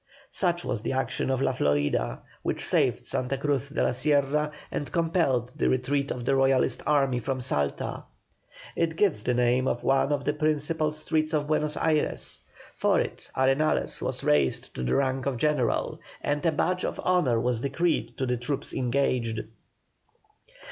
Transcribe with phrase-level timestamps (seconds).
[0.31, 4.91] Such was the action of La Florida, which saved Santa Cruz de la Sierra and
[4.91, 8.05] compelled the retreat of the Royalist army from Salta.
[8.75, 12.39] It gives the name to one of the principal streets of Buenos Ayres.
[12.73, 17.39] For it Arenales was raised to the rank of general, and a badge of honour
[17.39, 19.43] was decreed to the troops engaged.